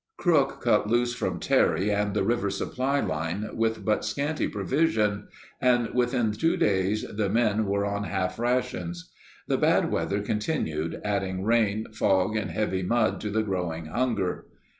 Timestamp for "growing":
13.43-13.85